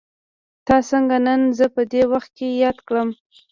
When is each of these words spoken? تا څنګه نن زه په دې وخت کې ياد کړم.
تا 0.67 0.77
څنګه 0.89 1.15
نن 1.25 1.41
زه 1.57 1.65
په 1.75 1.81
دې 1.91 2.03
وخت 2.11 2.29
کې 2.37 2.47
ياد 2.63 2.77
کړم. 2.87 3.09